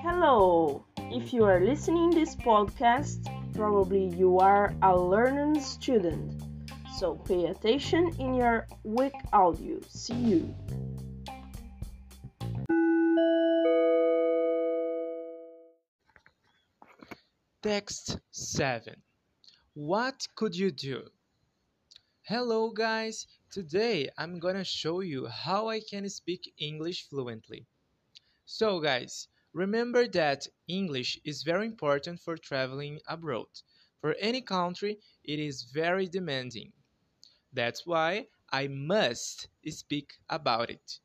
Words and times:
Hello! 0.00 0.86
If 0.96 1.34
you 1.34 1.44
are 1.44 1.60
listening 1.60 2.08
this 2.08 2.34
podcast, 2.36 3.28
probably 3.52 4.06
you 4.06 4.38
are 4.38 4.74
a 4.80 4.98
learning 4.98 5.60
student. 5.60 6.42
So 6.96 7.16
pay 7.16 7.44
attention 7.46 8.14
in 8.18 8.32
your 8.32 8.66
week 8.82 9.12
audio. 9.30 9.78
See 9.90 10.14
you. 10.14 10.54
Text 17.62 18.18
7. 18.30 19.02
What 19.74 20.26
could 20.34 20.56
you 20.56 20.70
do? 20.70 21.02
Hello 22.28 22.70
guys, 22.70 23.28
today 23.52 24.10
I'm 24.18 24.40
gonna 24.40 24.64
show 24.64 24.98
you 24.98 25.28
how 25.28 25.68
I 25.68 25.78
can 25.78 26.08
speak 26.08 26.52
English 26.58 27.08
fluently. 27.08 27.68
So 28.44 28.80
guys, 28.80 29.28
remember 29.52 30.08
that 30.08 30.48
English 30.66 31.20
is 31.24 31.44
very 31.44 31.66
important 31.66 32.18
for 32.18 32.36
traveling 32.36 32.98
abroad. 33.06 33.46
For 34.00 34.14
any 34.14 34.40
country, 34.40 34.98
it 35.22 35.38
is 35.38 35.70
very 35.72 36.08
demanding. 36.08 36.72
That's 37.52 37.86
why 37.86 38.26
I 38.50 38.66
must 38.66 39.46
speak 39.68 40.14
about 40.28 40.68
it. 40.68 40.98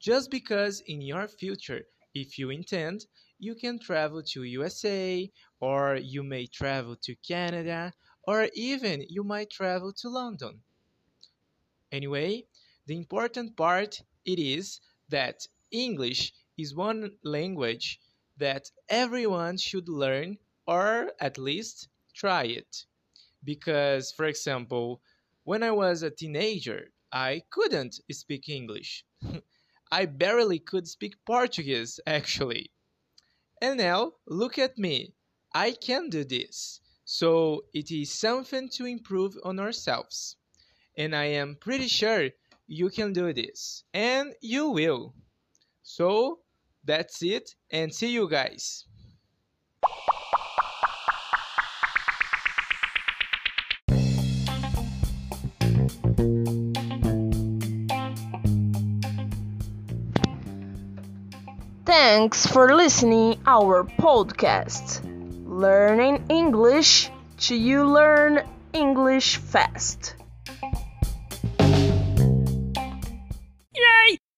Just 0.00 0.30
because 0.30 0.80
in 0.86 1.02
your 1.02 1.28
future, 1.28 1.82
if 2.14 2.38
you 2.38 2.48
intend, 2.48 3.04
you 3.38 3.54
can 3.54 3.78
travel 3.78 4.22
to 4.22 4.44
USA 4.44 5.30
or 5.60 5.96
you 5.96 6.22
may 6.22 6.46
travel 6.46 6.96
to 7.02 7.14
Canada 7.16 7.92
or 8.24 8.48
even 8.54 9.04
you 9.08 9.24
might 9.24 9.50
travel 9.50 9.92
to 9.92 10.08
London. 10.08 10.62
Anyway, 11.90 12.46
the 12.86 12.96
important 12.96 13.56
part 13.56 14.02
it 14.24 14.38
is 14.38 14.80
that 15.08 15.46
English 15.70 16.32
is 16.58 16.74
one 16.74 17.18
language 17.24 18.00
that 18.36 18.70
everyone 18.88 19.56
should 19.56 19.88
learn 19.88 20.38
or 20.66 21.12
at 21.20 21.38
least 21.38 21.88
try 22.14 22.44
it. 22.44 22.84
Because 23.42 24.12
for 24.12 24.26
example, 24.26 25.00
when 25.44 25.62
I 25.62 25.70
was 25.70 26.02
a 26.02 26.10
teenager, 26.10 26.92
I 27.10 27.42
couldn't 27.50 28.00
speak 28.10 28.48
English. 28.48 29.04
I 29.90 30.06
barely 30.06 30.58
could 30.58 30.86
speak 30.86 31.14
Portuguese 31.24 31.98
actually. 32.06 32.70
And 33.62 33.78
now, 33.78 34.14
look 34.26 34.58
at 34.58 34.78
me. 34.78 35.14
I 35.54 35.72
can 35.72 36.10
do 36.10 36.24
this. 36.24 36.81
So 37.14 37.66
it 37.74 37.90
is 37.90 38.10
something 38.10 38.70
to 38.70 38.86
improve 38.86 39.36
on 39.44 39.60
ourselves. 39.60 40.36
And 40.96 41.14
I 41.14 41.24
am 41.24 41.56
pretty 41.60 41.86
sure 41.86 42.30
you 42.66 42.88
can 42.88 43.12
do 43.12 43.34
this. 43.34 43.84
And 43.92 44.32
you 44.40 44.70
will. 44.70 45.12
So 45.82 46.38
that's 46.82 47.22
it 47.22 47.54
and 47.70 47.94
see 47.94 48.12
you 48.12 48.30
guys. 48.30 48.86
Thanks 61.84 62.46
for 62.46 62.74
listening 62.74 63.38
our 63.44 63.84
podcast. 63.84 65.11
Learning 65.52 66.24
English 66.30 67.10
to 67.36 67.54
you 67.54 67.84
learn 67.84 68.42
English 68.72 69.36
fast. 69.36 70.14